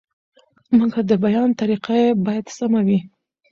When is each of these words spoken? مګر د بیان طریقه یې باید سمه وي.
مګر 0.77 1.03
د 1.09 1.11
بیان 1.23 1.49
طریقه 1.61 1.93
یې 2.01 2.09
باید 2.25 2.45
سمه 2.57 2.81
وي. 2.87 2.99